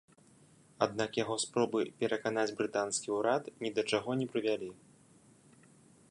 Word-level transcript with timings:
Аднак 0.85 1.17
яго 1.23 1.35
спробы 1.43 1.81
пераканаць 1.99 2.55
брытанскі 2.61 3.09
ўрад 3.17 3.43
ні 3.65 3.69
да 3.75 3.81
чаго 3.97 4.11
не 4.23 4.27
прывялі. 4.37 4.71